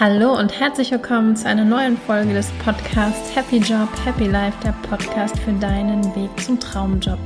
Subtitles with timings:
[0.00, 4.72] Hallo und herzlich willkommen zu einer neuen Folge des Podcasts Happy Job, Happy Life, der
[4.88, 7.18] Podcast für deinen Weg zum Traumjob.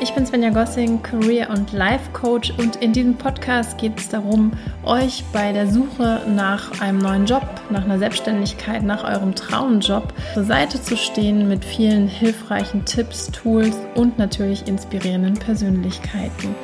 [0.00, 4.52] Ich bin Svenja Gossing, Career- und Life Coach und in diesem Podcast geht es darum,
[4.84, 10.44] euch bei der Suche nach einem neuen Job, nach einer Selbstständigkeit, nach eurem Traumjob zur
[10.44, 16.54] Seite zu stehen mit vielen hilfreichen Tipps, Tools und natürlich inspirierenden Persönlichkeiten.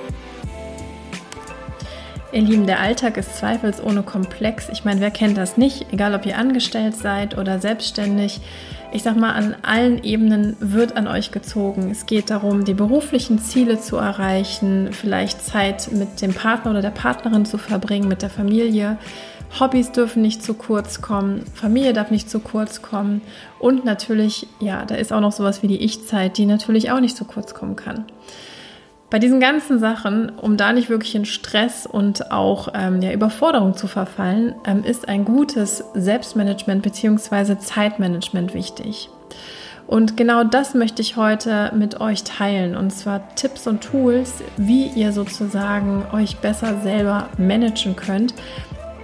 [2.33, 4.71] Ihr Lieben, der Alltag ist zweifelsohne komplex.
[4.71, 5.93] Ich meine, wer kennt das nicht?
[5.93, 8.41] Egal, ob ihr angestellt seid oder selbstständig.
[8.91, 11.91] Ich sag mal, an allen Ebenen wird an euch gezogen.
[11.91, 16.89] Es geht darum, die beruflichen Ziele zu erreichen, vielleicht Zeit mit dem Partner oder der
[16.89, 18.97] Partnerin zu verbringen, mit der Familie.
[19.61, 23.21] Hobbys dürfen nicht zu kurz kommen, Familie darf nicht zu kurz kommen
[23.59, 27.19] und natürlich, ja, da ist auch noch sowas wie die Ich-Zeit, die natürlich auch nicht
[27.19, 28.07] zu kurz kommen kann.
[29.13, 33.77] Bei diesen ganzen Sachen, um da nicht wirklich in Stress und auch ähm, ja, Überforderung
[33.77, 37.59] zu verfallen, ähm, ist ein gutes Selbstmanagement bzw.
[37.59, 39.11] Zeitmanagement wichtig.
[39.87, 42.75] Und genau das möchte ich heute mit euch teilen.
[42.75, 48.33] Und zwar Tipps und Tools, wie ihr sozusagen euch besser selber managen könnt,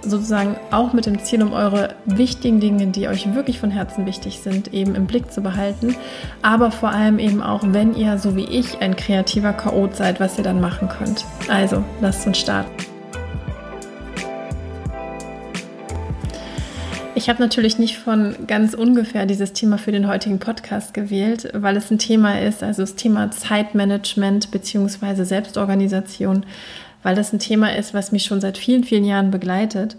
[0.01, 4.39] sozusagen auch mit dem Ziel, um eure wichtigen Dinge, die euch wirklich von Herzen wichtig
[4.39, 5.95] sind, eben im Blick zu behalten.
[6.41, 10.37] Aber vor allem eben auch, wenn ihr, so wie ich, ein kreativer Chaot seid, was
[10.37, 11.25] ihr dann machen könnt.
[11.47, 12.71] Also, lasst uns starten.
[17.19, 21.75] Ich habe natürlich nicht von ganz ungefähr dieses Thema für den heutigen Podcast gewählt, weil
[21.75, 25.25] es ein Thema ist, also das Thema Zeitmanagement bzw.
[25.25, 26.45] Selbstorganisation,
[27.03, 29.95] weil das ein Thema ist, was mich schon seit vielen, vielen Jahren begleitet.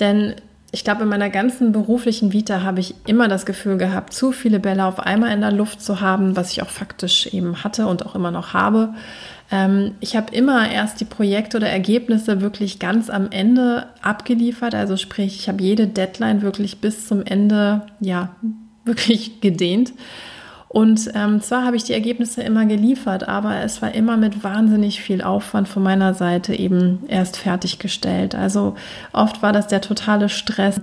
[0.00, 0.34] Denn
[0.72, 4.60] ich glaube, in meiner ganzen beruflichen Vita habe ich immer das Gefühl gehabt, zu viele
[4.60, 8.04] Bälle auf einmal in der Luft zu haben, was ich auch faktisch eben hatte und
[8.04, 8.92] auch immer noch habe.
[9.50, 14.74] Ähm, ich habe immer erst die Projekte oder Ergebnisse wirklich ganz am Ende abgeliefert.
[14.74, 18.34] Also sprich, ich habe jede Deadline wirklich bis zum Ende, ja,
[18.84, 19.92] wirklich gedehnt.
[20.76, 25.00] Und ähm, zwar habe ich die Ergebnisse immer geliefert, aber es war immer mit wahnsinnig
[25.00, 28.34] viel Aufwand von meiner Seite eben erst fertiggestellt.
[28.34, 28.74] Also
[29.14, 30.78] oft war das der totale Stress.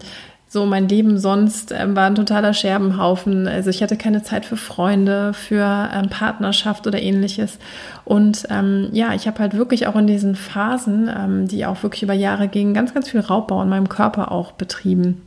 [0.48, 3.48] So mein Leben sonst ähm, war ein totaler Scherbenhaufen.
[3.48, 7.60] Also ich hatte keine Zeit für Freunde, für ähm, Partnerschaft oder ähnliches.
[8.04, 12.02] Und ähm, ja, ich habe halt wirklich auch in diesen Phasen, ähm, die auch wirklich
[12.02, 15.22] über Jahre gingen, ganz, ganz viel Raubbau in meinem Körper auch betrieben.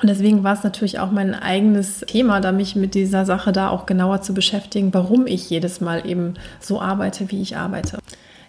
[0.00, 3.68] Und deswegen war es natürlich auch mein eigenes Thema, da mich mit dieser Sache da
[3.68, 7.98] auch genauer zu beschäftigen, warum ich jedes Mal eben so arbeite, wie ich arbeite.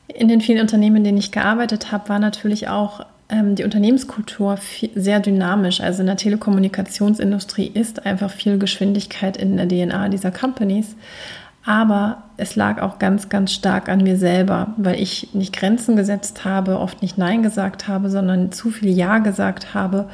[0.08, 4.58] In den vielen Unternehmen, in denen ich gearbeitet habe, war natürlich auch ähm, die Unternehmenskultur
[4.58, 5.82] viel, sehr dynamisch.
[5.82, 10.96] Also in der Telekommunikationsindustrie ist einfach viel Geschwindigkeit in der DNA dieser Companies.
[11.66, 16.46] Aber es lag auch ganz, ganz stark an mir selber, weil ich nicht Grenzen gesetzt
[16.46, 20.09] habe, oft nicht Nein gesagt habe, sondern zu viel Ja gesagt habe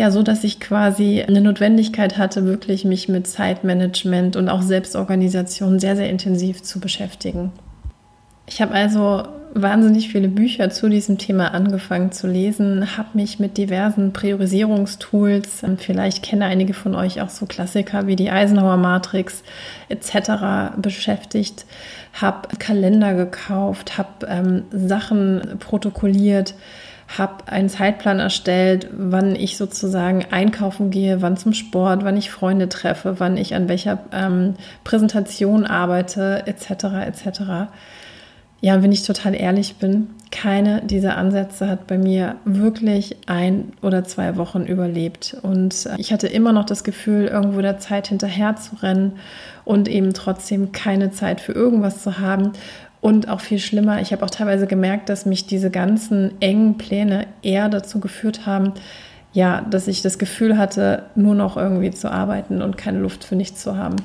[0.00, 5.78] ja, so dass ich quasi eine Notwendigkeit hatte, wirklich mich mit Zeitmanagement und auch Selbstorganisation
[5.78, 7.52] sehr, sehr intensiv zu beschäftigen.
[8.46, 13.58] Ich habe also wahnsinnig viele Bücher zu diesem Thema angefangen zu lesen, habe mich mit
[13.58, 19.42] diversen Priorisierungstools, ähm, vielleicht kennen einige von euch auch so Klassiker wie die Eisenhower Matrix
[19.90, 20.78] etc.
[20.78, 21.66] beschäftigt,
[22.14, 26.54] habe Kalender gekauft, habe ähm, Sachen protokolliert,
[27.18, 32.68] habe einen Zeitplan erstellt, wann ich sozusagen einkaufen gehe, wann zum Sport, wann ich Freunde
[32.68, 34.54] treffe, wann ich an welcher ähm,
[34.84, 36.84] Präsentation arbeite, etc.
[37.06, 37.40] etc.
[38.60, 44.04] Ja, wenn ich total ehrlich bin, keine dieser Ansätze hat bei mir wirklich ein oder
[44.04, 45.36] zwei Wochen überlebt.
[45.42, 49.14] Und äh, ich hatte immer noch das Gefühl, irgendwo der Zeit hinterher zu rennen
[49.64, 52.52] und eben trotzdem keine Zeit für irgendwas zu haben.
[53.00, 57.26] Und auch viel schlimmer, ich habe auch teilweise gemerkt, dass mich diese ganzen engen Pläne
[57.42, 58.74] eher dazu geführt haben,
[59.32, 63.36] ja, dass ich das Gefühl hatte, nur noch irgendwie zu arbeiten und keine Luft für
[63.36, 63.96] nichts zu haben.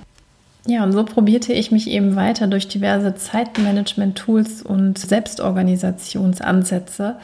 [0.67, 7.17] Ja, und so probierte ich mich eben weiter durch diverse Zeitmanagement-Tools und Selbstorganisationsansätze.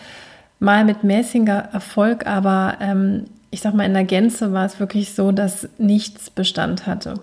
[0.59, 5.13] Mal mit mäßiger Erfolg, aber ähm, ich sag mal, in der Gänze war es wirklich
[5.13, 7.15] so, dass nichts Bestand hatte.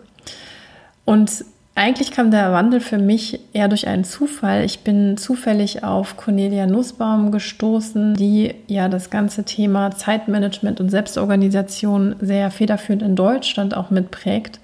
[1.05, 1.45] Und
[1.79, 4.65] eigentlich kam der Wandel für mich eher durch einen Zufall.
[4.65, 12.17] Ich bin zufällig auf Cornelia Nussbaum gestoßen, die ja das ganze Thema Zeitmanagement und Selbstorganisation
[12.21, 14.59] sehr federführend in Deutschland auch mitprägt.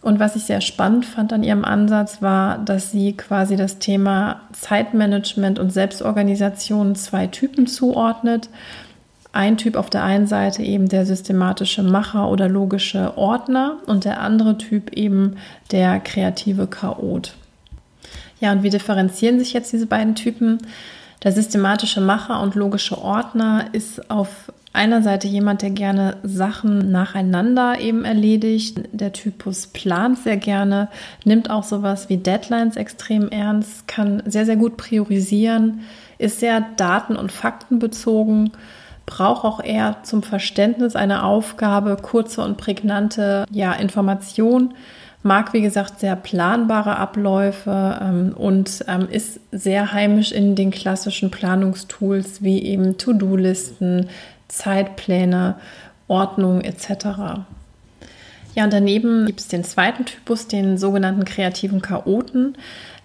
[0.00, 4.42] Und was ich sehr spannend fand an ihrem Ansatz war, dass sie quasi das Thema
[4.52, 8.48] Zeitmanagement und Selbstorganisation zwei Typen zuordnet
[9.38, 14.20] ein Typ auf der einen Seite eben der systematische Macher oder logische Ordner und der
[14.20, 15.36] andere Typ eben
[15.70, 17.34] der kreative Chaot.
[18.40, 20.58] Ja, und wie differenzieren sich jetzt diese beiden Typen?
[21.22, 27.80] Der systematische Macher und logische Ordner ist auf einer Seite jemand, der gerne Sachen nacheinander
[27.80, 28.80] eben erledigt.
[28.90, 30.88] Der Typus plant sehr gerne,
[31.24, 35.82] nimmt auch sowas wie Deadlines extrem ernst, kann sehr, sehr gut priorisieren,
[36.18, 38.50] ist sehr daten- und faktenbezogen,
[39.08, 44.74] braucht auch eher zum Verständnis einer Aufgabe kurze und prägnante ja, Information
[45.22, 51.30] mag, wie gesagt, sehr planbare Abläufe ähm, und ähm, ist sehr heimisch in den klassischen
[51.30, 54.08] Planungstools wie eben To-Do-Listen,
[54.46, 55.56] Zeitpläne,
[56.06, 57.42] Ordnung etc.
[58.54, 62.56] Ja, und daneben gibt es den zweiten Typus, den sogenannten kreativen Chaoten,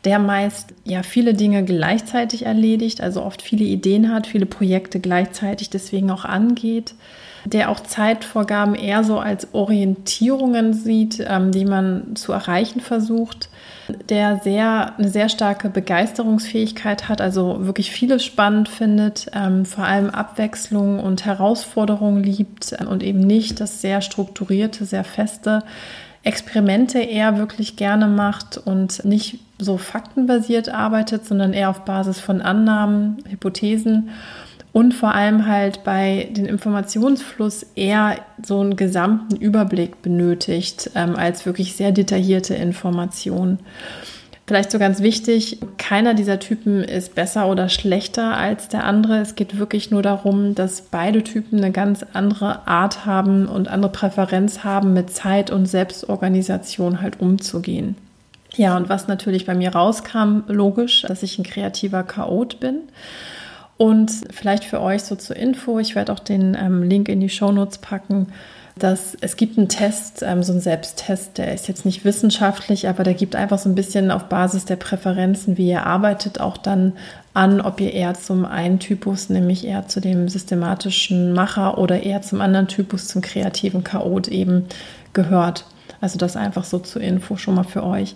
[0.06, 5.70] der meist ja viele Dinge gleichzeitig erledigt, also oft viele Ideen hat, viele Projekte gleichzeitig
[5.70, 6.94] deswegen auch angeht
[7.46, 13.50] der auch Zeitvorgaben eher so als Orientierungen sieht, ähm, die man zu erreichen versucht,
[14.10, 20.10] der sehr, eine sehr starke Begeisterungsfähigkeit hat, also wirklich vieles spannend findet, ähm, vor allem
[20.10, 25.64] Abwechslung und Herausforderungen liebt äh, und eben nicht das sehr strukturierte, sehr feste.
[26.26, 32.42] Experimente eher wirklich gerne macht und nicht so faktenbasiert arbeitet, sondern eher auf Basis von
[32.42, 34.10] Annahmen, Hypothesen
[34.74, 41.46] und vor allem halt bei den Informationsfluss eher so einen gesamten Überblick benötigt ähm, als
[41.46, 43.60] wirklich sehr detaillierte Informationen.
[44.46, 49.20] Vielleicht so ganz wichtig, keiner dieser Typen ist besser oder schlechter als der andere.
[49.20, 53.92] Es geht wirklich nur darum, dass beide Typen eine ganz andere Art haben und andere
[53.92, 57.96] Präferenz haben, mit Zeit und Selbstorganisation halt umzugehen.
[58.56, 62.84] Ja, und was natürlich bei mir rauskam, logisch, dass ich ein kreativer Chaot bin.
[63.78, 67.30] Und vielleicht für euch so zur Info, ich werde auch den ähm, Link in die
[67.30, 68.28] Show Notes packen,
[68.78, 73.04] dass es gibt einen Test, ähm, so einen Selbsttest, der ist jetzt nicht wissenschaftlich, aber
[73.04, 76.94] der gibt einfach so ein bisschen auf Basis der Präferenzen, wie ihr arbeitet, auch dann
[77.34, 82.22] an, ob ihr eher zum einen Typus, nämlich eher zu dem systematischen Macher oder eher
[82.22, 84.66] zum anderen Typus, zum kreativen Chaot eben
[85.14, 85.66] gehört.
[86.04, 88.16] Also das einfach so zur Info schon mal für euch.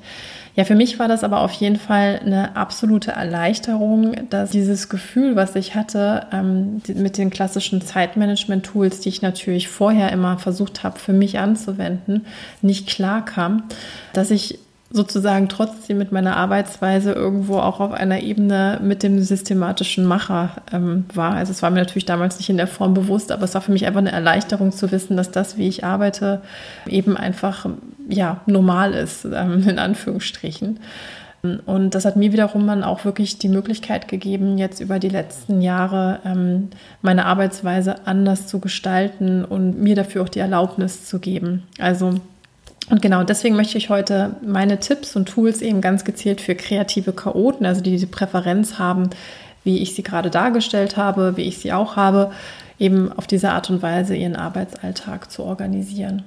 [0.58, 5.38] Ja, für mich war das aber auf jeden Fall eine absolute Erleichterung, dass dieses Gefühl,
[5.38, 11.00] was ich hatte ähm, mit den klassischen Zeitmanagement-Tools, die ich natürlich vorher immer versucht habe,
[11.00, 12.26] für mich anzuwenden,
[12.62, 13.64] nicht klar kam,
[14.12, 20.06] dass ich sozusagen trotzdem mit meiner Arbeitsweise irgendwo auch auf einer Ebene mit dem systematischen
[20.06, 21.34] Macher ähm, war.
[21.34, 23.74] Also es war mir natürlich damals nicht in der Form bewusst, aber es war für
[23.74, 26.42] mich einfach eine Erleichterung zu wissen, dass das, wie ich arbeite,
[26.88, 27.66] eben einfach
[28.08, 30.80] ja normal ist, ähm, in Anführungsstrichen.
[31.66, 35.62] Und das hat mir wiederum dann auch wirklich die Möglichkeit gegeben, jetzt über die letzten
[35.62, 36.70] Jahre ähm,
[37.02, 41.64] meine Arbeitsweise anders zu gestalten und mir dafür auch die Erlaubnis zu geben.
[41.78, 42.16] Also
[42.90, 47.12] und genau deswegen möchte ich heute meine Tipps und Tools eben ganz gezielt für kreative
[47.12, 49.10] Chaoten, also die diese Präferenz haben,
[49.64, 52.32] wie ich sie gerade dargestellt habe, wie ich sie auch habe,
[52.80, 56.24] eben auf diese Art und Weise ihren Arbeitsalltag zu organisieren.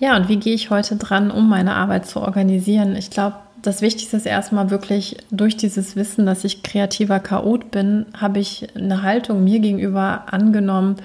[0.00, 2.96] Ja, und wie gehe ich heute dran, um meine Arbeit zu organisieren?
[2.96, 8.06] Ich glaube, das Wichtigste ist erstmal wirklich durch dieses Wissen, dass ich kreativer Chaot bin,
[8.18, 10.96] habe ich eine Haltung mir gegenüber angenommen,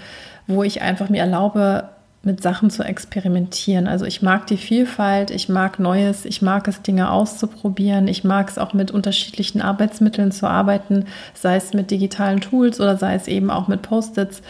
[0.47, 1.89] wo ich einfach mir erlaube,
[2.21, 3.87] mit Sachen zu experimentieren.
[3.87, 8.49] Also ich mag die Vielfalt, ich mag Neues, ich mag es, Dinge auszuprobieren, ich mag
[8.49, 13.27] es auch mit unterschiedlichen Arbeitsmitteln zu arbeiten, sei es mit digitalen Tools oder sei es
[13.27, 14.41] eben auch mit Post-its.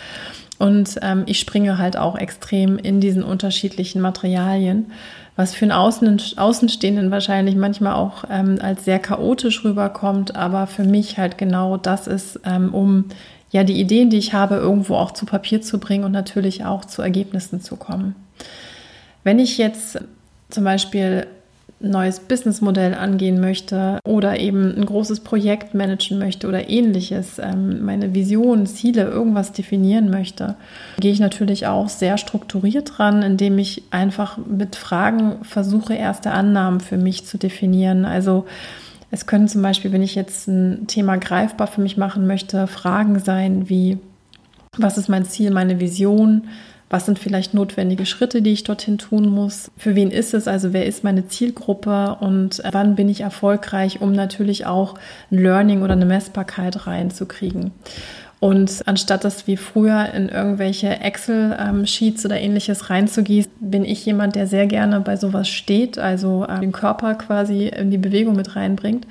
[0.57, 4.91] Und ähm, ich springe halt auch extrem in diesen unterschiedlichen Materialien,
[5.35, 10.83] was für einen Außen Außenstehenden wahrscheinlich manchmal auch ähm, als sehr chaotisch rüberkommt, aber für
[10.83, 13.05] mich halt genau das ist, ähm, um
[13.51, 16.85] ja, die Ideen, die ich habe, irgendwo auch zu Papier zu bringen und natürlich auch
[16.85, 18.15] zu Ergebnissen zu kommen.
[19.23, 19.99] Wenn ich jetzt
[20.49, 21.27] zum Beispiel
[21.81, 27.85] ein neues Businessmodell angehen möchte oder eben ein großes Projekt managen möchte oder ähnliches, ähm,
[27.85, 30.55] meine Vision, Ziele, irgendwas definieren möchte,
[30.99, 36.81] gehe ich natürlich auch sehr strukturiert dran, indem ich einfach mit Fragen versuche, erste Annahmen
[36.81, 38.03] für mich zu definieren.
[38.03, 38.45] Also
[39.11, 43.19] es können zum Beispiel, wenn ich jetzt ein Thema greifbar für mich machen möchte, Fragen
[43.19, 43.97] sein wie,
[44.77, 46.47] was ist mein Ziel, meine Vision?
[46.91, 49.69] Was sind vielleicht notwendige Schritte, die ich dorthin tun muss?
[49.77, 50.47] Für wen ist es?
[50.47, 54.95] Also wer ist meine Zielgruppe und wann bin ich erfolgreich, um natürlich auch
[55.31, 57.71] ein Learning oder eine Messbarkeit reinzukriegen?
[58.39, 64.47] Und anstatt das wie früher in irgendwelche Excel-Sheets oder ähnliches reinzugießen, bin ich jemand, der
[64.47, 69.05] sehr gerne bei sowas steht, also äh, den Körper quasi in die Bewegung mit reinbringt.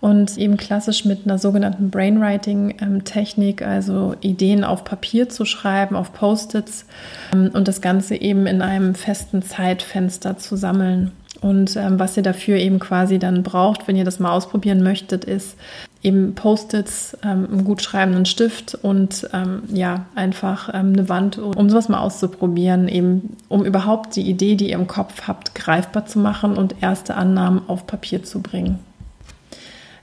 [0.00, 6.86] Und eben klassisch mit einer sogenannten Brainwriting-Technik, also Ideen auf Papier zu schreiben, auf Post-its
[7.34, 11.12] ähm, und das Ganze eben in einem festen Zeitfenster zu sammeln.
[11.40, 15.24] Und ähm, was ihr dafür eben quasi dann braucht, wenn ihr das mal ausprobieren möchtet,
[15.24, 15.56] ist
[16.02, 21.70] eben Post-its, ähm, einen gut schreibenden Stift und ähm, ja, einfach ähm, eine Wand, um
[21.70, 26.18] sowas mal auszuprobieren, eben um überhaupt die Idee, die ihr im Kopf habt, greifbar zu
[26.18, 28.78] machen und erste Annahmen auf Papier zu bringen.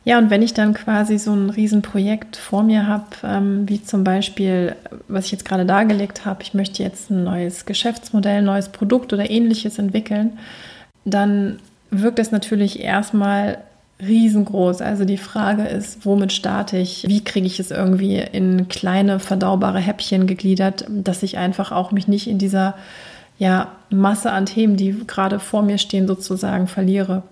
[0.05, 4.05] Ja, und wenn ich dann quasi so ein Riesenprojekt vor mir habe, ähm, wie zum
[4.05, 4.75] Beispiel,
[5.09, 9.29] was ich jetzt gerade dargelegt habe, ich möchte jetzt ein neues Geschäftsmodell, neues Produkt oder
[9.29, 10.39] ähnliches entwickeln,
[11.07, 11.59] dann
[11.89, 13.59] wirkt es natürlich erstmal
[13.99, 14.81] riesengroß.
[14.81, 17.05] Also die Frage ist, womit starte ich?
[17.07, 22.07] Wie kriege ich es irgendwie in kleine verdaubare Häppchen gegliedert, dass ich einfach auch mich
[22.07, 22.75] nicht in dieser
[23.39, 27.23] ja, Masse an Themen, die gerade vor mir stehen, sozusagen verliere.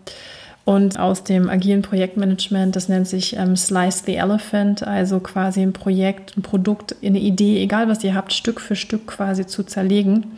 [0.66, 5.74] Und aus dem agilen Projektmanagement, das nennt sich ähm, Slice the Elephant, also quasi ein
[5.74, 10.38] Projekt, ein Produkt, eine Idee, egal was ihr habt, Stück für Stück quasi zu zerlegen.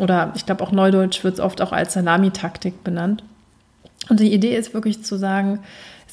[0.00, 3.22] Oder ich glaube auch Neudeutsch wird es oft auch als Salamitaktik benannt.
[4.08, 5.60] Und die Idee ist wirklich zu sagen,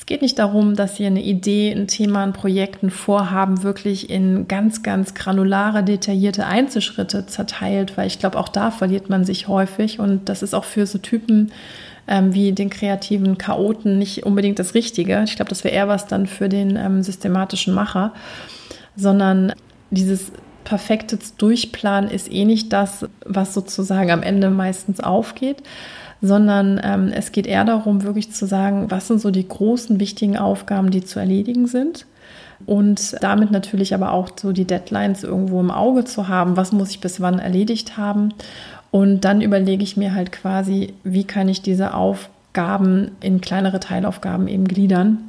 [0.06, 4.08] es geht nicht darum, dass ihr eine Idee, ein Thema, ein Projekt, ein Vorhaben wirklich
[4.12, 9.48] in ganz, ganz granulare, detaillierte Einzelschritte zerteilt, weil ich glaube, auch da verliert man sich
[9.48, 10.00] häufig.
[10.00, 11.52] Und das ist auch für so Typen
[12.08, 15.24] ähm, wie den kreativen Chaoten nicht unbedingt das Richtige.
[15.26, 18.14] Ich glaube, das wäre eher was dann für den ähm, systematischen Macher,
[18.96, 19.54] sondern
[19.90, 20.32] dieses
[20.66, 25.64] perfekte Durchplanen ist eh nicht das, was sozusagen am Ende meistens aufgeht,
[26.22, 30.38] sondern ähm, es geht eher darum, wirklich zu sagen, was sind so die großen, wichtigen
[30.38, 32.06] Aufgaben, die zu erledigen sind.
[32.66, 36.90] Und damit natürlich aber auch so die Deadlines irgendwo im Auge zu haben, was muss
[36.90, 38.34] ich bis wann erledigt haben.
[38.92, 44.48] Und dann überlege ich mir halt quasi, wie kann ich diese Aufgaben in kleinere Teilaufgaben
[44.48, 45.20] eben gliedern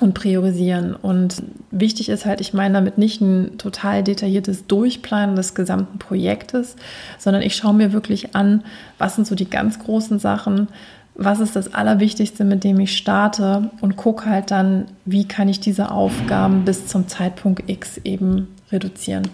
[0.00, 0.94] und priorisieren.
[0.94, 6.76] Und wichtig ist halt, ich meine damit nicht ein total detailliertes Durchplanen des gesamten Projektes,
[7.18, 8.64] sondern ich schaue mir wirklich an,
[8.98, 10.68] was sind so die ganz großen Sachen,
[11.14, 15.60] was ist das Allerwichtigste, mit dem ich starte und gucke halt dann, wie kann ich
[15.60, 19.28] diese Aufgaben bis zum Zeitpunkt X eben reduzieren.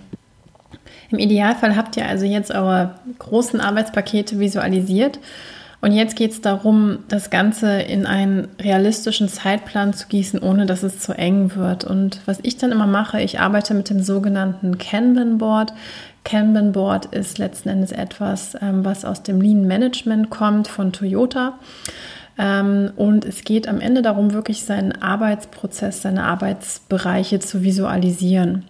[1.11, 5.19] Im Idealfall habt ihr also jetzt eure großen Arbeitspakete visualisiert
[5.83, 10.83] und jetzt geht es darum, das Ganze in einen realistischen Zeitplan zu gießen, ohne dass
[10.83, 11.85] es zu eng wird.
[11.85, 15.73] Und was ich dann immer mache, ich arbeite mit dem sogenannten Kanban Board.
[16.23, 21.59] Kanban Board ist letzten Endes etwas, ähm, was aus dem Lean Management kommt von Toyota.
[22.39, 28.67] Ähm, und es geht am Ende darum, wirklich seinen Arbeitsprozess, seine Arbeitsbereiche zu visualisieren.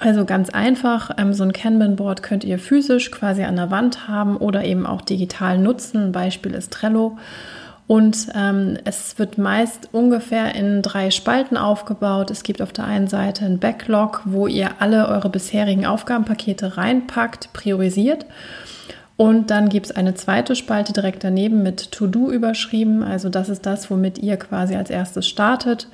[0.00, 4.36] Also ganz einfach, ähm, so ein Kanban-Board könnt ihr physisch quasi an der Wand haben
[4.36, 6.06] oder eben auch digital nutzen.
[6.06, 7.18] Ein Beispiel ist Trello.
[7.86, 12.32] Und ähm, es wird meist ungefähr in drei Spalten aufgebaut.
[12.32, 17.52] Es gibt auf der einen Seite ein Backlog, wo ihr alle eure bisherigen Aufgabenpakete reinpackt,
[17.52, 18.26] priorisiert.
[19.16, 23.02] Und dann gibt es eine zweite Spalte direkt daneben mit To-Do überschrieben.
[23.02, 25.88] Also das ist das, womit ihr quasi als erstes startet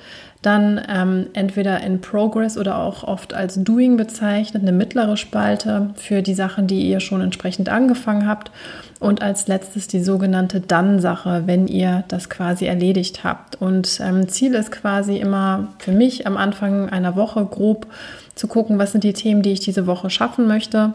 [0.45, 6.21] dann ähm, entweder in Progress oder auch oft als Doing bezeichnet, eine mittlere Spalte für
[6.21, 8.51] die Sachen, die ihr schon entsprechend angefangen habt
[8.99, 13.59] und als letztes die sogenannte Dann-Sache, wenn ihr das quasi erledigt habt.
[13.61, 17.87] Und ähm, Ziel ist quasi immer für mich am Anfang einer Woche grob
[18.35, 20.93] zu gucken, was sind die Themen, die ich diese Woche schaffen möchte.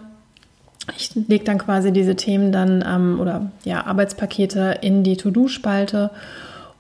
[0.97, 6.11] Ich lege dann quasi diese Themen dann ähm, oder ja, Arbeitspakete in die To-Do-Spalte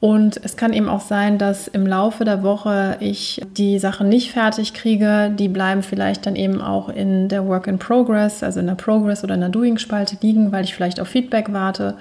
[0.00, 4.30] und es kann eben auch sein, dass im Laufe der Woche ich die Sachen nicht
[4.30, 5.32] fertig kriege.
[5.36, 9.24] Die bleiben vielleicht dann eben auch in der Work in Progress, also in der Progress
[9.24, 11.94] oder in der Doing-Spalte liegen, weil ich vielleicht auf Feedback warte.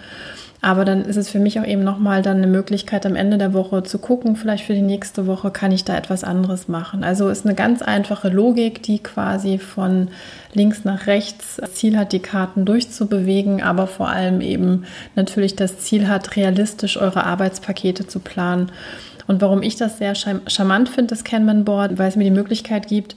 [0.59, 3.53] Aber dann ist es für mich auch eben nochmal dann eine Möglichkeit am Ende der
[3.53, 7.03] Woche zu gucken, vielleicht für die nächste Woche kann ich da etwas anderes machen.
[7.03, 10.09] Also ist eine ganz einfache Logik, die quasi von
[10.53, 14.85] links nach rechts Ziel hat, die Karten durchzubewegen, aber vor allem eben
[15.15, 18.71] natürlich das Ziel hat, realistisch eure Arbeitspakete zu planen.
[19.27, 22.87] Und warum ich das sehr charmant finde, das Kanban Board, weil es mir die Möglichkeit
[22.87, 23.15] gibt,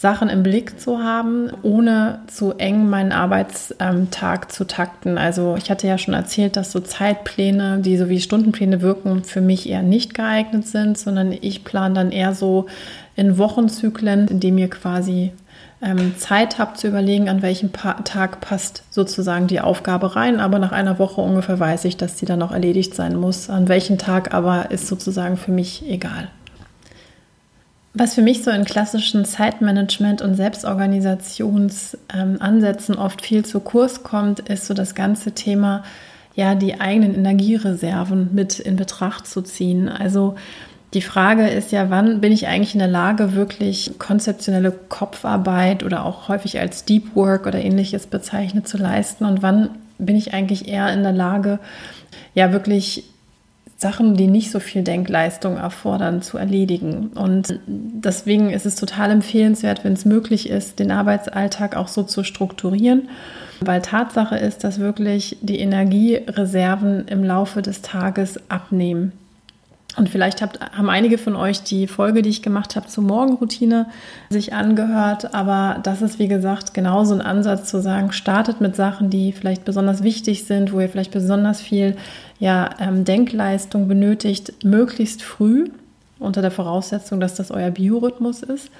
[0.00, 5.18] Sachen im Blick zu haben, ohne zu eng meinen Arbeitstag zu takten.
[5.18, 9.40] Also ich hatte ja schon erzählt, dass so Zeitpläne, die so wie Stundenpläne wirken, für
[9.40, 12.66] mich eher nicht geeignet sind, sondern ich plane dann eher so
[13.16, 15.32] in Wochenzyklen, in dem ihr quasi
[15.82, 20.38] ähm, Zeit habt zu überlegen, an welchem Tag passt sozusagen die Aufgabe rein.
[20.38, 23.50] Aber nach einer Woche ungefähr weiß ich, dass die dann auch erledigt sein muss.
[23.50, 26.28] An welchem Tag aber ist sozusagen für mich egal.
[28.00, 34.38] Was für mich so in klassischen Zeitmanagement- und Selbstorganisationsansätzen ähm, oft viel zu Kurs kommt,
[34.38, 35.82] ist so das ganze Thema,
[36.36, 39.88] ja, die eigenen Energiereserven mit in Betracht zu ziehen.
[39.88, 40.36] Also
[40.94, 46.04] die Frage ist ja, wann bin ich eigentlich in der Lage, wirklich konzeptionelle Kopfarbeit oder
[46.04, 50.68] auch häufig als Deep Work oder ähnliches bezeichnet zu leisten und wann bin ich eigentlich
[50.68, 51.58] eher in der Lage,
[52.32, 53.02] ja, wirklich
[53.80, 57.10] Sachen, die nicht so viel Denkleistung erfordern, zu erledigen.
[57.14, 62.24] Und deswegen ist es total empfehlenswert, wenn es möglich ist, den Arbeitsalltag auch so zu
[62.24, 63.08] strukturieren,
[63.60, 69.12] weil Tatsache ist, dass wirklich die Energiereserven im Laufe des Tages abnehmen.
[69.98, 73.86] Und vielleicht habt, haben einige von euch die Folge, die ich gemacht habe zur Morgenroutine,
[74.30, 75.34] sich angehört.
[75.34, 79.64] Aber das ist, wie gesagt, genauso ein Ansatz zu sagen, startet mit Sachen, die vielleicht
[79.64, 81.96] besonders wichtig sind, wo ihr vielleicht besonders viel
[82.38, 85.68] ja, ähm, Denkleistung benötigt, möglichst früh,
[86.20, 88.70] unter der Voraussetzung, dass das euer Biorhythmus ist.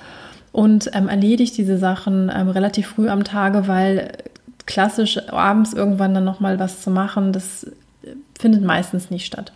[0.53, 4.13] Und ähm, erledigt diese Sachen ähm, relativ früh am Tage, weil
[4.67, 7.67] klassisch abends irgendwann dann nochmal was zu machen, das
[8.39, 9.53] findet meistens nicht statt.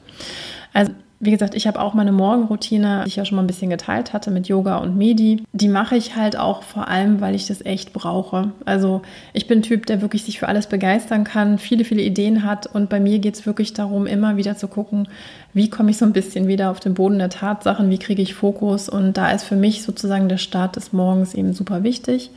[0.73, 0.93] Also
[1.23, 4.13] wie gesagt, ich habe auch meine Morgenroutine, die ich ja schon mal ein bisschen geteilt
[4.13, 5.45] hatte mit Yoga und Medi.
[5.53, 8.51] Die mache ich halt auch vor allem, weil ich das echt brauche.
[8.65, 9.03] Also
[9.33, 12.67] ich bin ein Typ, der wirklich sich für alles begeistern kann, viele, viele Ideen hat.
[12.67, 15.07] Und bei mir geht es wirklich darum, immer wieder zu gucken,
[15.55, 18.35] wie komme ich so ein bisschen wieder auf den Boden der Tatsachen, wie kriege ich
[18.35, 18.89] Fokus.
[18.89, 22.33] Und da ist für mich sozusagen der Start des Morgens eben super wichtig.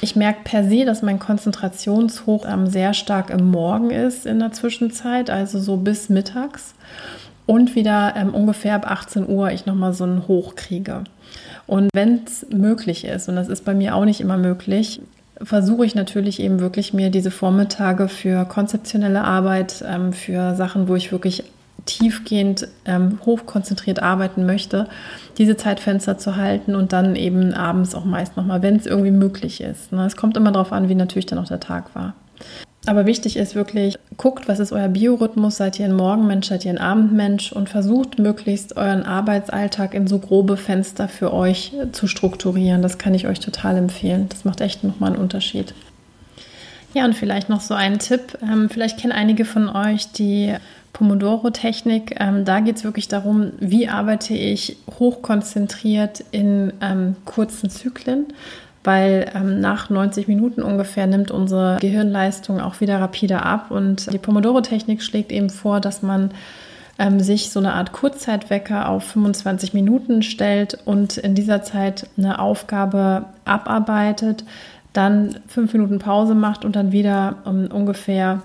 [0.00, 5.28] Ich merke per se, dass mein Konzentrationshoch sehr stark im Morgen ist in der Zwischenzeit,
[5.28, 6.72] also so bis mittags
[7.52, 11.04] und wieder ähm, ungefähr ab 18 Uhr ich nochmal so einen Hoch kriege.
[11.66, 15.02] Und wenn es möglich ist, und das ist bei mir auch nicht immer möglich,
[15.42, 20.94] versuche ich natürlich eben wirklich mir diese Vormittage für konzeptionelle Arbeit, ähm, für Sachen, wo
[20.94, 21.44] ich wirklich
[21.84, 24.88] tiefgehend ähm, hochkonzentriert arbeiten möchte,
[25.36, 29.60] diese Zeitfenster zu halten und dann eben abends auch meist nochmal, wenn es irgendwie möglich
[29.60, 29.92] ist.
[29.92, 30.06] Ne?
[30.06, 32.14] Es kommt immer darauf an, wie natürlich dann auch der Tag war.
[32.84, 35.56] Aber wichtig ist wirklich, guckt, was ist euer Biorhythmus?
[35.56, 37.52] Seid ihr ein Morgenmensch, seid ihr ein Abendmensch?
[37.52, 42.82] Und versucht möglichst euren Arbeitsalltag in so grobe Fenster für euch zu strukturieren.
[42.82, 44.26] Das kann ich euch total empfehlen.
[44.28, 45.74] Das macht echt nochmal einen Unterschied.
[46.92, 48.38] Ja, und vielleicht noch so ein Tipp.
[48.42, 50.52] Ähm, vielleicht kennen einige von euch die
[50.92, 52.16] Pomodoro-Technik.
[52.18, 58.26] Ähm, da geht es wirklich darum, wie arbeite ich hochkonzentriert in ähm, kurzen Zyklen
[58.84, 63.70] weil ähm, nach 90 Minuten ungefähr nimmt unsere Gehirnleistung auch wieder rapide ab.
[63.70, 66.30] Und die Pomodoro-Technik schlägt eben vor, dass man
[66.98, 72.38] ähm, sich so eine Art Kurzzeitwecker auf 25 Minuten stellt und in dieser Zeit eine
[72.38, 74.44] Aufgabe abarbeitet,
[74.92, 78.42] dann fünf Minuten Pause macht und dann wieder um ungefähr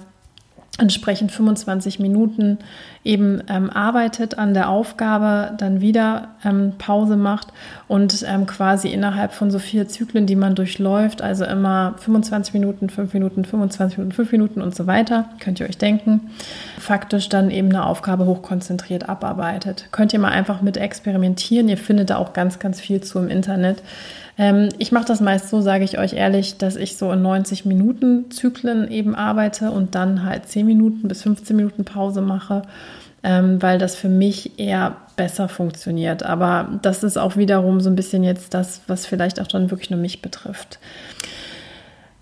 [0.78, 2.60] entsprechend 25 Minuten
[3.08, 7.48] eben ähm, arbeitet an der Aufgabe, dann wieder ähm, Pause macht
[7.88, 12.90] und ähm, quasi innerhalb von so vier Zyklen, die man durchläuft, also immer 25 Minuten,
[12.90, 16.30] 5 Minuten, 25 Minuten, 5 Minuten und so weiter, könnt ihr euch denken,
[16.78, 19.88] faktisch dann eben eine Aufgabe hochkonzentriert abarbeitet.
[19.92, 23.30] Könnt ihr mal einfach mit experimentieren, ihr findet da auch ganz, ganz viel zu im
[23.30, 23.82] Internet.
[24.38, 27.66] Ähm, ich mache das meist so, sage ich euch ehrlich, dass ich so in 90
[27.66, 32.62] Minuten Zyklen eben arbeite und dann halt 10 Minuten bis 15 Minuten Pause mache,
[33.24, 36.24] ähm, weil das für mich eher besser funktioniert.
[36.24, 39.90] Aber das ist auch wiederum so ein bisschen jetzt das, was vielleicht auch dann wirklich
[39.90, 40.80] nur mich betrifft.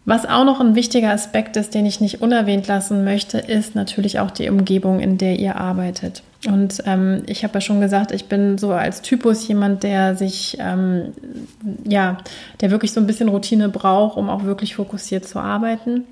[0.07, 4.19] Was auch noch ein wichtiger Aspekt ist, den ich nicht unerwähnt lassen möchte, ist natürlich
[4.19, 6.21] auch die Umgebung, in der ihr arbeitet.
[6.45, 10.57] Und ähm, ich habe ja schon gesagt, ich bin so als Typus jemand, der sich,
[10.59, 11.13] ähm,
[11.83, 12.17] ja,
[12.61, 16.03] der wirklich so ein bisschen Routine braucht, um auch wirklich fokussiert zu arbeiten.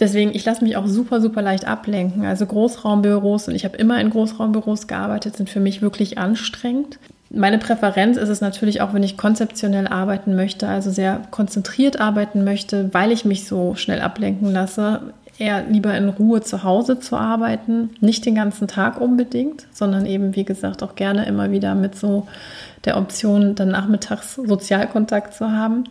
[0.00, 2.24] Deswegen, ich lasse mich auch super, super leicht ablenken.
[2.24, 6.98] Also Großraumbüros, und ich habe immer in Großraumbüros gearbeitet, sind für mich wirklich anstrengend.
[7.32, 12.42] Meine Präferenz ist es natürlich auch, wenn ich konzeptionell arbeiten möchte, also sehr konzentriert arbeiten
[12.42, 17.16] möchte, weil ich mich so schnell ablenken lasse, eher lieber in Ruhe zu Hause zu
[17.16, 17.90] arbeiten.
[18.00, 22.26] Nicht den ganzen Tag unbedingt, sondern eben, wie gesagt, auch gerne immer wieder mit so
[22.84, 25.84] der Option, dann nachmittags Sozialkontakt zu haben.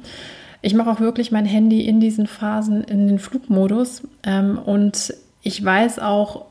[0.61, 5.63] Ich mache auch wirklich mein Handy in diesen Phasen in den Flugmodus ähm, und ich
[5.63, 6.45] weiß auch,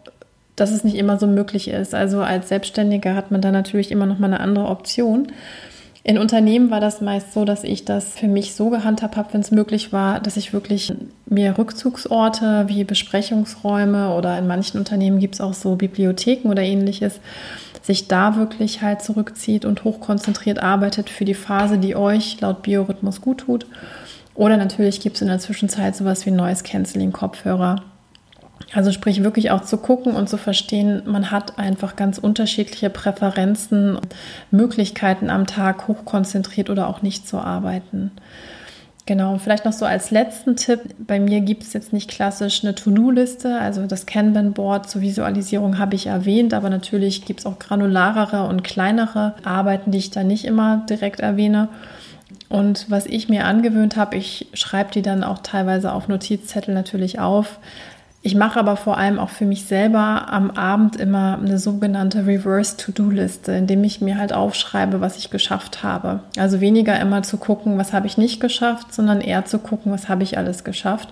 [0.61, 1.95] dass es nicht immer so möglich ist.
[1.95, 5.29] Also als Selbstständiger hat man da natürlich immer noch mal eine andere Option.
[6.05, 9.43] In Unternehmen war das meist so, dass ich das für mich so gehandhabt habe, wenn
[9.43, 10.93] es möglich war, dass ich wirklich
[11.27, 17.21] mir Rückzugsorte wie Besprechungsräume oder in manchen Unternehmen gibt es auch so Bibliotheken oder ähnliches,
[17.83, 23.21] sich da wirklich halt zurückzieht und hochkonzentriert arbeitet für die Phase, die euch laut Biorhythmus
[23.21, 23.67] gut tut.
[24.35, 27.83] Oder natürlich gibt es in der Zwischenzeit sowas wie Noise Canceling Kopfhörer,
[28.75, 33.99] also sprich wirklich auch zu gucken und zu verstehen, man hat einfach ganz unterschiedliche Präferenzen,
[34.51, 38.13] Möglichkeiten am Tag hochkonzentriert oder auch nicht zu arbeiten.
[39.07, 40.81] Genau, vielleicht noch so als letzten Tipp.
[40.99, 45.95] Bei mir gibt es jetzt nicht klassisch eine To-Do-Liste, also das Kanban-Board zur Visualisierung habe
[45.95, 50.45] ich erwähnt, aber natürlich gibt es auch granularere und kleinere Arbeiten, die ich da nicht
[50.45, 51.71] immer direkt erwähne.
[52.51, 57.19] Und was ich mir angewöhnt habe, ich schreibe die dann auch teilweise auf Notizzettel natürlich
[57.19, 57.61] auf,
[58.21, 63.53] Ich mache aber vor allem auch für mich selber am Abend immer eine sogenannte Reverse-To-Do-Liste,
[63.53, 66.21] indem ich mir halt aufschreibe, was ich geschafft habe.
[66.37, 70.09] Also weniger immer zu gucken, was habe ich nicht geschafft, sondern eher zu gucken, was
[70.09, 71.11] habe ich alles geschafft,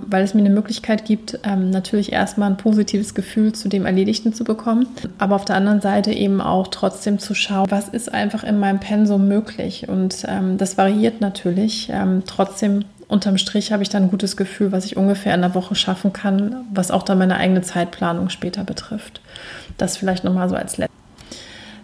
[0.00, 4.32] weil es mir eine Möglichkeit gibt, ähm, natürlich erstmal ein positives Gefühl zu dem Erledigten
[4.32, 4.86] zu bekommen,
[5.18, 8.78] aber auf der anderen Seite eben auch trotzdem zu schauen, was ist einfach in meinem
[8.78, 9.88] Pensum möglich.
[9.88, 11.90] Und ähm, das variiert natürlich.
[11.92, 15.54] Ähm, trotzdem unterm Strich habe ich dann ein gutes Gefühl, was ich ungefähr in der
[15.54, 19.20] Woche schaffen kann, was auch dann meine eigene Zeitplanung später betrifft.
[19.78, 20.96] Das vielleicht nochmal so als letztes.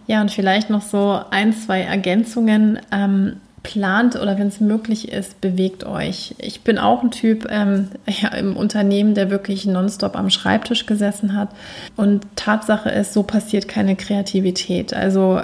[0.06, 2.80] Ja, und vielleicht noch so ein, zwei Ergänzungen.
[2.90, 6.34] Ähm, plant oder wenn es möglich ist, bewegt euch.
[6.38, 11.36] Ich bin auch ein Typ ähm, ja, im Unternehmen, der wirklich nonstop am Schreibtisch gesessen
[11.36, 11.50] hat.
[11.96, 14.94] Und Tatsache ist, so passiert keine Kreativität.
[14.94, 15.40] Also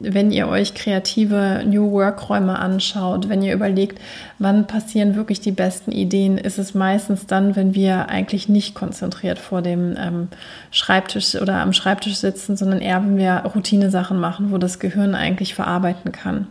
[0.00, 4.00] wenn ihr euch kreative New Work-Räume anschaut, wenn ihr überlegt,
[4.38, 9.38] wann passieren wirklich die besten Ideen, ist es meistens dann, wenn wir eigentlich nicht konzentriert
[9.38, 10.28] vor dem ähm,
[10.70, 15.54] Schreibtisch oder am Schreibtisch sitzen, sondern eher, wenn wir Routinesachen machen, wo das Gehirn eigentlich
[15.54, 16.46] verarbeiten kann.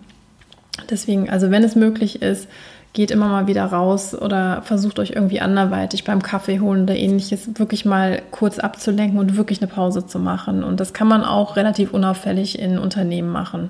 [0.89, 2.47] Deswegen, also wenn es möglich ist,
[2.93, 7.59] geht immer mal wieder raus oder versucht euch irgendwie anderweitig beim Kaffee holen oder ähnliches
[7.59, 10.63] wirklich mal kurz abzulenken und wirklich eine Pause zu machen.
[10.63, 13.69] Und das kann man auch relativ unauffällig in Unternehmen machen.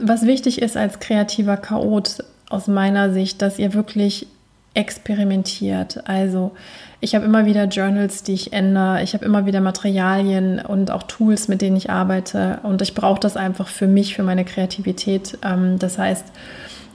[0.00, 4.28] Was wichtig ist als kreativer Chaot aus meiner Sicht, dass ihr wirklich
[4.74, 6.08] experimentiert.
[6.08, 6.52] Also
[7.00, 9.02] ich habe immer wieder Journals, die ich ändere.
[9.02, 12.60] Ich habe immer wieder Materialien und auch Tools, mit denen ich arbeite.
[12.62, 15.38] Und ich brauche das einfach für mich, für meine Kreativität.
[15.42, 16.26] Ähm, das heißt,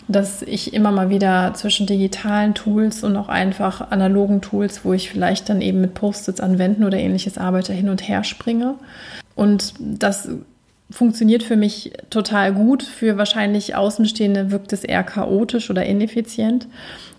[0.08, 5.10] dass ich immer mal wieder zwischen digitalen Tools und auch einfach analogen Tools, wo ich
[5.10, 8.76] vielleicht dann eben mit Post-its an Wänden oder ähnliches arbeite, hin und her springe.
[9.36, 10.30] Und das
[10.91, 12.84] funktioniert für mich total gut.
[12.84, 16.68] Für wahrscheinlich Außenstehende wirkt es eher chaotisch oder ineffizient.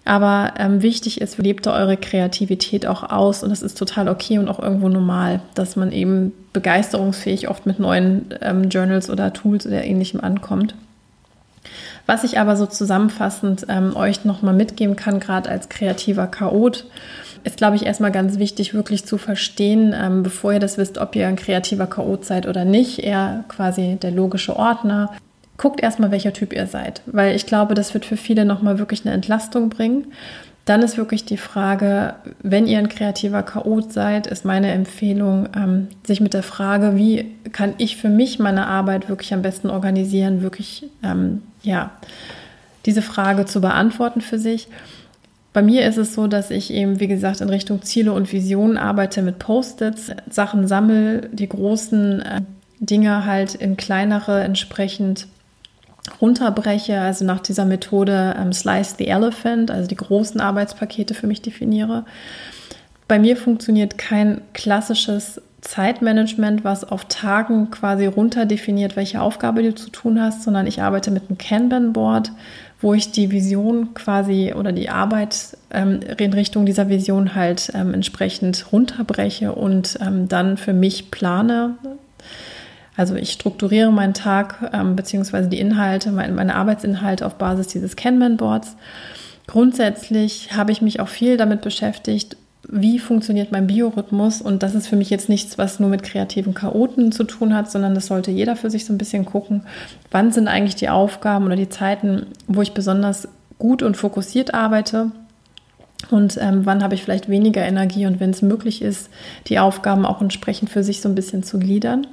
[0.05, 4.49] Aber ähm, wichtig ist, lebt eure Kreativität auch aus und das ist total okay und
[4.49, 9.83] auch irgendwo normal, dass man eben begeisterungsfähig oft mit neuen ähm, Journals oder Tools oder
[9.83, 10.77] ähnlichem ankommt.
[12.07, 16.87] Was ich aber so zusammenfassend ähm, euch nochmal mitgeben kann, gerade als kreativer Chaot,
[17.43, 21.15] ist, glaube ich, erstmal ganz wichtig, wirklich zu verstehen, ähm, bevor ihr das wisst, ob
[21.15, 25.13] ihr ein kreativer Chaot seid oder nicht, eher quasi der logische Ordner.
[25.57, 29.05] Guckt erstmal, welcher Typ ihr seid, weil ich glaube, das wird für viele nochmal wirklich
[29.05, 30.13] eine Entlastung bringen.
[30.67, 35.87] Dann ist wirklich die Frage, wenn ihr ein kreativer Chaot seid, ist meine Empfehlung, ähm,
[36.05, 40.43] sich mit der Frage, wie kann ich für mich meine Arbeit wirklich am besten organisieren,
[40.43, 41.93] wirklich ähm, ja,
[42.85, 44.67] diese Frage zu beantworten für sich.
[45.53, 48.77] Bei mir ist es so, dass ich eben, wie gesagt, in Richtung Ziele und Visionen
[48.77, 52.41] arbeite mit Post-its, Sachen sammle, die großen äh,
[52.81, 55.29] Dinge halt in kleinere entsprechend
[56.21, 61.43] runterbreche, also nach dieser Methode ähm, Slice the Elephant, also die großen Arbeitspakete für mich
[61.43, 62.05] definiere.
[63.09, 69.91] Bei mir funktioniert kein klassisches Zeitmanagement, was auf Tagen quasi runterdefiniert, welche Aufgabe du zu
[69.91, 72.33] tun hast, sondern ich arbeite mit einem Kanban-Board,
[72.81, 77.95] wo ich die Vision quasi oder die Arbeit ähm, in Richtung dieser Vision halt ähm,
[77.95, 81.77] entsprechend runterbreche und ähm, dann für mich plane.
[82.97, 87.97] Also ich strukturiere meinen Tag ähm, beziehungsweise die Inhalte, meine, meine Arbeitsinhalte auf Basis dieses
[87.97, 88.77] Kanban-Boards.
[89.47, 92.37] Grundsätzlich habe ich mich auch viel damit beschäftigt,
[92.69, 96.53] wie funktioniert mein Biorhythmus und das ist für mich jetzt nichts, was nur mit kreativen
[96.53, 99.63] Chaoten zu tun hat, sondern das sollte jeder für sich so ein bisschen gucken,
[100.11, 103.29] wann sind eigentlich die Aufgaben oder die Zeiten, wo ich besonders
[103.59, 105.13] gut und fokussiert arbeite
[106.11, 109.11] und ähm, wann habe ich vielleicht weniger Energie und wenn es möglich ist,
[109.47, 112.07] die Aufgaben auch entsprechend für sich so ein bisschen zu gliedern.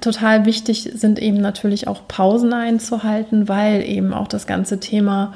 [0.00, 5.34] Total wichtig sind eben natürlich auch Pausen einzuhalten, weil eben auch das ganze Thema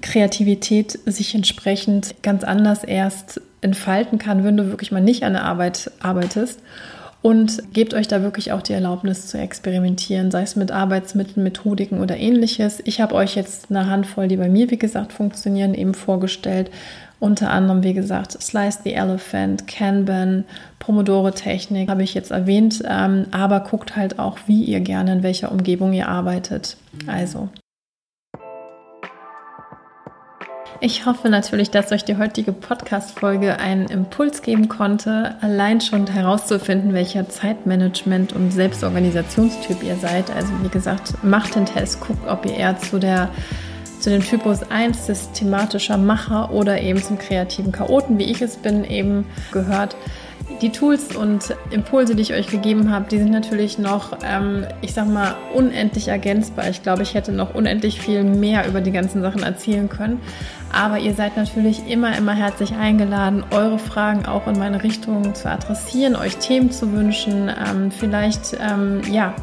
[0.00, 5.44] Kreativität sich entsprechend ganz anders erst entfalten kann, wenn du wirklich mal nicht an der
[5.44, 6.60] Arbeit arbeitest.
[7.22, 12.00] Und gebt euch da wirklich auch die Erlaubnis zu experimentieren, sei es mit Arbeitsmitteln, Methodiken
[12.00, 12.80] oder ähnliches.
[12.84, 16.70] Ich habe euch jetzt eine Handvoll, die bei mir, wie gesagt, funktionieren, eben vorgestellt.
[17.18, 20.44] Unter anderem, wie gesagt, Slice the Elephant, Kanban,
[20.78, 25.50] Pomodoro-Technik habe ich jetzt erwähnt, ähm, aber guckt halt auch, wie ihr gerne in welcher
[25.50, 26.76] Umgebung ihr arbeitet.
[27.06, 27.48] Also
[30.80, 36.92] Ich hoffe natürlich, dass euch die heutige Podcast-Folge einen Impuls geben konnte, allein schon herauszufinden,
[36.92, 40.30] welcher Zeitmanagement- und Selbstorganisationstyp ihr seid.
[40.30, 43.30] Also, wie gesagt, macht den Test, guckt, ob ihr eher zu der
[44.06, 48.84] zu dem Typus 1 systematischer Macher oder eben zum kreativen Chaoten, wie ich es bin,
[48.84, 49.96] eben gehört.
[50.62, 54.94] die Tools und Impulse, die ich euch gegeben habe, die sind natürlich noch, ähm, ich
[54.94, 56.68] sag mal, unendlich ergänzbar.
[56.70, 60.20] Ich glaube, ich hätte noch unendlich viel mehr über die ganzen Sachen erzählen können.
[60.72, 65.50] Aber ihr seid natürlich immer, immer herzlich eingeladen, eure Fragen auch in meine Richtung zu
[65.50, 67.48] adressieren, euch Themen zu wünschen.
[67.48, 69.34] Ähm, vielleicht, ähm, ja,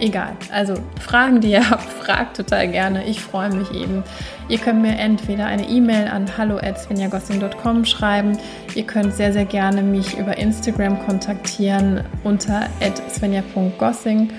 [0.00, 0.36] egal.
[0.52, 3.04] Also Fragen, die ihr habt, fragt total gerne.
[3.06, 4.02] Ich freue mich eben.
[4.48, 8.38] Ihr könnt mir entweder eine E-Mail an hallo@svenjagossing.com schreiben.
[8.74, 12.68] Ihr könnt sehr, sehr gerne mich über Instagram kontaktieren unter
[13.08, 14.30] svenja.gossing.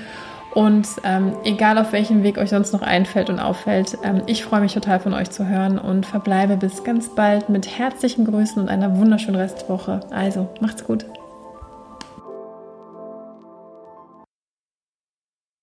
[0.53, 4.61] Und ähm, egal auf welchem Weg euch sonst noch einfällt und auffällt, ähm, ich freue
[4.61, 8.67] mich total von euch zu hören und verbleibe bis ganz bald mit herzlichen Grüßen und
[8.67, 9.99] einer wunderschönen Restwoche.
[10.09, 11.05] Also macht's gut.